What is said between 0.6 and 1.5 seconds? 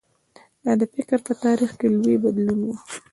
دا د فکر په